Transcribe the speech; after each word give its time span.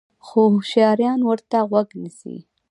خو 0.25 0.41
هوشیاران 0.53 1.19
ورته 1.25 1.57
غوږ 1.69 1.89
نیسي. 2.01 2.35